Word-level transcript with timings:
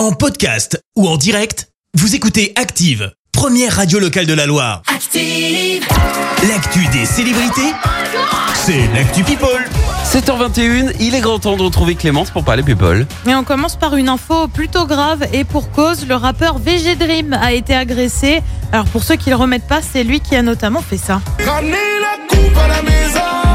En 0.00 0.12
podcast 0.12 0.82
ou 0.96 1.06
en 1.06 1.18
direct, 1.18 1.68
vous 1.92 2.14
écoutez 2.14 2.54
Active, 2.56 3.12
première 3.32 3.76
radio 3.76 3.98
locale 3.98 4.24
de 4.24 4.32
la 4.32 4.46
Loire. 4.46 4.80
Active. 4.86 5.86
L'actu 6.48 6.86
des 6.86 7.04
célébrités, 7.04 7.74
c'est 8.54 8.86
l'actu 8.94 9.22
People. 9.24 9.62
7h21, 10.06 10.94
il 11.00 11.14
est 11.14 11.20
grand 11.20 11.38
temps 11.38 11.58
de 11.58 11.62
retrouver 11.62 11.96
Clémence 11.96 12.30
pour 12.30 12.44
parler 12.44 12.62
people. 12.62 13.06
Et 13.28 13.34
on 13.34 13.44
commence 13.44 13.76
par 13.76 13.94
une 13.94 14.08
info 14.08 14.48
plutôt 14.48 14.86
grave 14.86 15.26
et 15.34 15.44
pour 15.44 15.70
cause, 15.70 16.06
le 16.08 16.14
rappeur 16.14 16.56
VG 16.56 16.96
Dream 16.96 17.34
a 17.34 17.52
été 17.52 17.74
agressé. 17.74 18.40
Alors 18.72 18.86
pour 18.86 19.04
ceux 19.04 19.16
qui 19.16 19.28
le 19.28 19.36
remettent 19.36 19.68
pas, 19.68 19.82
c'est 19.82 20.02
lui 20.02 20.20
qui 20.20 20.34
a 20.34 20.40
notamment 20.40 20.80
fait 20.80 20.96
ça. 20.96 21.20
Ramenez 21.44 21.76
la 22.00 22.26
coupe 22.26 22.56
à 22.56 22.68
la 22.68 22.80
maison. 22.80 23.49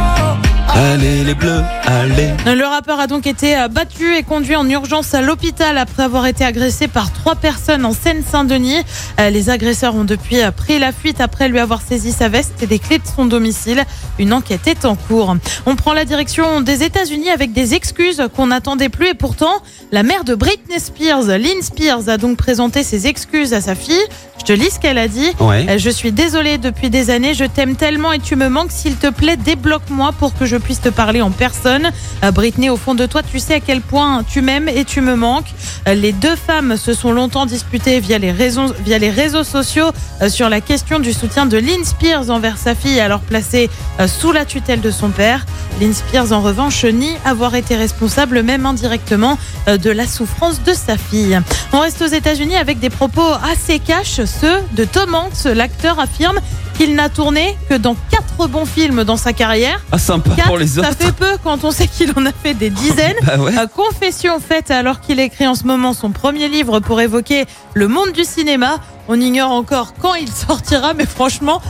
Allez 0.77 1.23
les 1.23 1.33
bleus, 1.33 1.61
allez. 1.85 2.31
Le 2.53 2.65
rappeur 2.65 2.99
a 2.99 3.07
donc 3.07 3.27
été 3.27 3.57
euh, 3.57 3.69
battu 3.69 4.13
et 4.17 4.23
conduit 4.23 4.57
en 4.57 4.69
urgence 4.69 5.13
à 5.13 5.21
l'hôpital 5.21 5.77
après 5.77 6.03
avoir 6.03 6.25
été 6.25 6.43
agressé 6.43 6.89
par 6.89 7.13
trois 7.13 7.35
personnes 7.35 7.85
en 7.85 7.93
Seine-Saint-Denis. 7.93 8.81
Euh, 9.21 9.30
Les 9.30 9.49
agresseurs 9.49 9.95
ont 9.95 10.03
depuis 10.03 10.41
euh, 10.41 10.52
pris 10.52 10.77
la 10.77 10.91
fuite 10.91 11.21
après 11.21 11.47
lui 11.47 11.59
avoir 11.59 11.81
saisi 11.81 12.11
sa 12.11 12.27
veste 12.27 12.61
et 12.61 12.67
des 12.67 12.80
clés 12.80 12.97
de 12.97 13.07
son 13.07 13.25
domicile. 13.25 13.85
Une 14.19 14.33
enquête 14.33 14.67
est 14.67 14.83
en 14.83 14.95
cours. 14.95 15.33
On 15.66 15.77
prend 15.77 15.93
la 15.93 16.03
direction 16.03 16.59
des 16.59 16.83
États-Unis 16.83 17.30
avec 17.30 17.53
des 17.53 17.73
excuses 17.73 18.21
qu'on 18.35 18.47
n'attendait 18.47 18.89
plus 18.89 19.07
et 19.07 19.13
pourtant, 19.13 19.61
la 19.94 20.03
mère 20.03 20.25
de 20.25 20.35
Britney 20.35 20.80
Spears, 20.80 21.23
Lynn 21.23 21.61
Spears, 21.61 22.09
a 22.09 22.17
donc 22.17 22.35
présenté 22.35 22.83
ses 22.83 23.07
excuses 23.07 23.53
à 23.53 23.61
sa 23.61 23.75
fille. 23.75 24.03
Je 24.39 24.44
te 24.44 24.52
lis 24.52 24.71
ce 24.71 24.80
qu'elle 24.80 24.97
a 24.97 25.07
dit. 25.07 25.31
Ouais. 25.39 25.80
Je 25.80 25.89
suis 25.89 26.11
désolée 26.11 26.57
depuis 26.57 26.89
des 26.89 27.09
années, 27.11 27.33
je 27.33 27.45
t'aime 27.45 27.77
tellement 27.77 28.11
et 28.11 28.19
tu 28.19 28.35
me 28.35 28.49
manques. 28.49 28.71
S'il 28.71 28.97
te 28.97 29.07
plaît, 29.07 29.38
débloque-moi 29.38 30.11
pour 30.19 30.38
que 30.38 30.45
je 30.45 30.57
puisse 30.65 30.81
te 30.81 30.89
parler 30.89 31.21
en 31.21 31.29
personne. 31.29 31.91
Euh, 32.23 32.31
Britney, 32.31 32.69
au 32.71 32.75
fond 32.75 32.95
de 32.95 33.05
toi, 33.05 33.21
tu 33.21 33.39
sais 33.39 33.53
à 33.53 33.59
quel 33.59 33.81
point 33.81 34.23
tu 34.27 34.41
m'aimes 34.41 34.67
et 34.67 34.83
tu 34.83 34.99
me 34.99 35.15
manques. 35.15 35.53
Euh, 35.88 35.93
Les 35.93 36.11
deux 36.11 36.35
femmes 36.35 36.75
se 36.75 36.95
sont 36.95 37.11
longtemps 37.11 37.45
disputées 37.45 37.99
via 37.99 38.17
les 38.17 38.31
réseaux, 38.31 38.73
via 38.83 38.97
les 38.97 39.11
réseaux 39.11 39.43
sociaux 39.43 39.91
euh, 40.23 40.29
sur 40.29 40.49
la 40.49 40.61
question 40.61 40.97
du 40.99 41.13
soutien 41.13 41.45
de 41.45 41.57
Lynn 41.57 41.85
Spears 41.85 42.31
envers 42.31 42.57
sa 42.57 42.73
fille, 42.73 42.99
alors 42.99 43.19
placée 43.19 43.69
sous 44.07 44.31
la 44.31 44.44
tutelle 44.44 44.81
de 44.81 44.89
son 44.91 45.09
père. 45.09 45.45
Lynn 45.80 45.94
Spears, 45.94 46.31
en 46.31 46.41
revanche, 46.41 46.83
nie 46.83 47.13
avoir 47.23 47.53
été 47.53 47.75
responsable, 47.75 48.41
même 48.41 48.66
indirectement, 48.66 49.38
de 49.67 49.89
la 49.89 50.07
souffrance 50.07 50.63
de 50.63 50.73
sa 50.73 50.97
fille. 50.97 51.39
On 51.73 51.79
reste 51.79 52.02
aux 52.02 52.07
États-Unis 52.07 52.55
avec 52.55 52.79
des 52.79 52.89
propos 52.89 53.31
assez 53.52 53.79
cash, 53.79 54.22
ceux 54.25 54.57
de 54.73 54.85
Tom 54.85 55.13
Hanks. 55.13 55.45
L'acteur 55.45 56.00
affirme 56.00 56.39
qu'il 56.78 56.95
n'a 56.95 57.09
tourné 57.09 57.58
que 57.70 57.76
dans 57.76 57.95
quatre 58.12 58.48
bons 58.48 58.66
films 58.66 59.04
dans 59.04 59.18
sa 59.18 59.34
carrière. 59.34 59.80
Ah 59.92 59.98
sympa 59.98 60.31
Quatre, 60.36 60.48
pour 60.48 60.58
les 60.58 60.68
ça 60.68 60.81
autres. 60.81 60.98
fait 60.98 61.12
peu 61.14 61.38
quand 61.44 61.64
on 61.64 61.72
sait 61.72 61.88
qu'il 61.88 62.12
en 62.18 62.26
a 62.26 62.31
fait 62.31 62.54
des 62.54 62.70
dizaines. 62.70 63.16
Bah 63.23 63.38
ouais. 63.38 63.58
Euh, 63.58 63.68
Confession 63.68 64.40
faite 64.40 64.72
alors 64.72 65.00
qu'il 65.00 65.20
écrit 65.20 65.48
en 65.48 65.56
ce 65.56 65.64
moment 65.64 65.94
son 65.94 66.12
premier 66.12 66.48
livre 66.50 66.80
pour 66.80 67.00
évoquer 67.02 67.46
le 67.73 67.88
monde 67.88 68.12
du 68.12 68.23
cinéma. 68.23 68.78
On 69.08 69.20
ignore 69.22 69.52
encore 69.52 69.94
quand 70.02 70.16
il 70.16 70.30
sortira, 70.31 70.94
mais 70.96 71.06
franchement, 71.06 71.62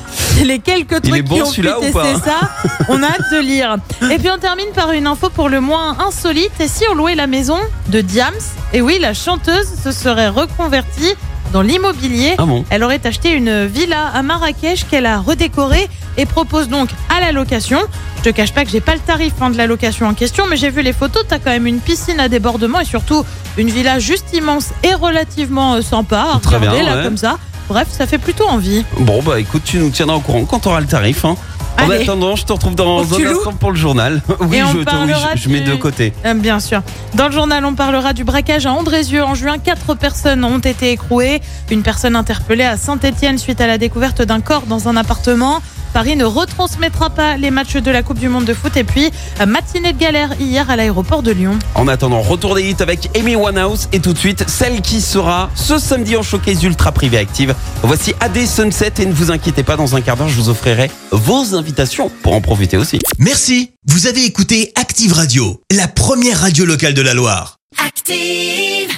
les 0.44 0.60
quelques 0.60 1.00
Il 1.04 1.10
est 1.16 1.24
trucs 1.24 1.26
bon, 1.28 1.36
qui 1.36 1.42
ont 1.44 1.52
pu 1.52 1.62
tester 1.62 1.92
pas 1.92 2.20
ça, 2.20 2.52
on 2.88 3.04
a 3.04 3.08
hâte 3.08 3.32
de 3.34 3.40
lire. 3.40 3.76
Et 4.10 4.18
puis 4.20 4.30
on 4.30 4.38
termine 4.38 4.70
par 4.74 4.92
une 4.92 5.06
info 5.06 5.30
pour 5.30 5.50
le 5.50 5.60
moins 5.60 5.98
insolite. 6.00 6.52
Et 6.62 6.68
si 6.70 6.86
on 6.90 6.96
louait 6.96 7.16
la 7.16 7.28
maison 7.28 7.58
de 7.90 8.00
Diams? 8.00 8.34
Et 8.72 8.80
oui, 8.82 9.00
la 9.02 9.14
chanteuse 9.14 9.68
se 9.84 9.92
serait 9.92 10.30
reconvertie 10.30 11.14
dans 11.54 11.62
l'immobilier. 11.62 12.36
Ah 12.38 12.46
bon 12.46 12.64
Elle 12.70 12.84
aurait 12.84 13.06
acheté 13.06 13.32
une 13.32 13.66
villa 13.66 14.08
à 14.14 14.22
Marrakech 14.24 14.86
qu'elle 14.90 15.06
a 15.06 15.20
redécorée 15.20 15.88
et 16.18 16.26
propose 16.26 16.68
donc 16.70 16.90
à 17.16 17.20
la 17.20 17.32
location. 17.32 17.80
Je 18.18 18.30
te 18.32 18.36
cache 18.36 18.54
pas 18.54 18.64
que 18.66 18.72
j'ai 18.72 18.82
pas 18.82 18.94
le 18.94 19.00
tarif 19.02 19.34
hein, 19.42 19.50
de 19.52 19.58
la 19.58 19.68
location 19.68 20.08
en 20.08 20.14
question, 20.14 20.46
mais 20.50 20.58
j'ai 20.58 20.70
vu 20.70 20.82
les 20.82 20.94
photos. 20.94 21.24
T'as 21.28 21.38
quand 21.40 21.52
même 21.52 21.68
une 21.68 21.80
piscine 21.80 22.20
à 22.20 22.28
débordement 22.30 22.80
et 22.80 22.86
surtout 22.86 23.24
une 23.58 23.70
villa 23.70 24.00
juste 24.00 24.34
immense 24.34 24.70
et 24.84 24.94
relativement 24.94 25.76
euh, 25.76 25.82
sympa 25.82 26.28
à 26.36 26.40
Très 26.40 26.58
regarder 26.58 26.80
bien, 26.82 26.90
là 26.90 26.98
ouais. 26.98 27.04
comme 27.04 27.18
ça. 27.18 27.38
Bref, 27.68 27.88
ça 27.90 28.06
fait 28.06 28.18
plutôt 28.20 28.48
envie. 28.48 28.86
Bon 29.00 29.22
bah 29.24 29.40
écoute, 29.40 29.64
tu 29.66 29.78
nous 29.78 29.90
tiendras 29.90 30.18
au 30.18 30.20
courant 30.20 30.46
quand 30.46 30.60
tu 30.60 30.68
auras 30.68 30.80
le 30.82 30.86
tarif. 30.86 31.26
Hein. 31.26 31.36
En 31.78 31.90
Allez. 31.90 32.04
attendant, 32.04 32.36
je 32.36 32.46
te 32.46 32.54
retrouve 32.54 32.76
dans 32.76 33.00
un 33.00 33.26
instant 33.26 33.54
pour 33.54 33.72
le 33.72 33.78
journal. 33.78 34.22
Oui, 34.40 34.58
Et 34.58 34.64
on 34.64 34.68
je, 34.68 34.74
te- 34.74 34.78
oui, 34.80 34.86
parlera 34.86 35.36
je, 35.36 35.42
je 35.42 35.50
mets 35.50 35.60
du- 35.60 35.72
de 35.72 35.76
côté. 35.76 36.14
Euh, 36.26 36.34
Bien 36.34 36.60
sûr. 36.60 36.82
Dans 37.16 37.26
le 37.28 37.32
journal, 37.34 37.66
on 37.66 37.74
parlera 37.76 38.14
du 38.14 38.24
braquage 38.24 38.66
à 38.66 38.72
Andrézieux. 38.74 39.24
En 39.24 39.36
juin, 39.36 39.58
quatre 39.58 39.94
personnes 39.96 40.44
ont 40.46 40.60
été 40.60 40.92
écrouées. 40.92 41.42
Une 41.72 41.84
personne 41.84 42.16
interpellée 42.16 42.64
à 42.64 42.78
Saint-Etienne 42.78 43.38
suite 43.38 43.60
à 43.62 43.68
la 43.68 43.78
découverte 43.78 44.22
d'un 44.22 44.40
corps 44.42 44.64
dans 44.68 44.88
un 44.88 44.96
appartement. 44.96 45.62
Paris 45.96 46.18
ne 46.18 46.26
retransmettra 46.26 47.10
pas 47.10 47.38
les 47.38 47.52
matchs 47.52 47.78
de 47.78 47.90
la 47.90 48.04
Coupe 48.04 48.20
du 48.20 48.28
Monde 48.28 48.44
de 48.44 48.54
foot. 48.54 48.76
Et 48.76 48.84
puis, 48.84 49.12
euh, 49.40 49.46
matinée 49.46 49.94
de 49.94 49.98
galère 49.98 50.36
hier 50.42 50.70
à 50.70 50.76
l'aéroport 50.76 51.24
de 51.24 51.32
Lyon. 51.32 51.58
En 51.74 51.88
attendant, 51.88 52.22
retour 52.22 52.54
des 52.54 52.64
hits 52.70 52.76
avec 52.82 53.18
Amy 53.18 53.38
Winehouse 53.38 53.88
et 53.94 54.02
tout 54.02 54.12
de 54.12 54.18
suite, 54.18 54.44
celle 54.50 54.82
qui 54.82 55.00
sera 55.00 55.50
ce 55.56 55.78
samedi 55.78 56.18
en 56.18 56.22
showcase 56.22 56.62
ultra 56.66 56.92
privé 56.92 57.18
active. 57.18 57.56
Voici 57.82 58.14
AD 58.20 58.46
Sunset 58.46 58.92
et 59.00 59.06
ne 59.06 59.14
vous 59.14 59.32
inquiétez 59.32 59.64
pas, 59.64 59.78
dans 59.78 59.96
un 59.96 60.02
quart 60.02 60.18
d'heure, 60.18 60.28
je 60.28 60.36
vous 60.36 60.50
offrirai 60.50 60.92
vos 61.12 61.56
invitations 61.56 62.12
pour 62.24 62.34
en 62.34 62.42
profiter 62.42 62.76
aussi. 62.76 63.00
Merci, 63.18 63.72
vous 63.88 64.08
avez 64.08 64.26
écouté 64.26 64.74
Active 64.76 65.14
Radio, 65.14 65.62
la 65.72 65.88
première 65.88 66.42
radio 66.42 66.66
locale 66.66 66.94
de 66.94 67.04
la 67.04 67.14
Loire. 67.14 67.56
Active. 67.88 68.96